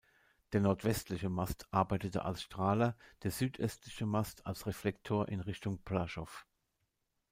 Der 0.53 0.61
nordwestliche 0.61 1.29
Mast 1.29 1.67
arbeitete 1.69 2.25
als 2.25 2.41
Strahler, 2.41 2.97
der 3.21 3.29
südöstliche 3.29 4.07
Mast 4.07 4.47
als 4.47 4.65
Reflektor 4.65 5.27
in 5.27 5.41
Richtung 5.41 5.79
Brașov. 5.83 6.47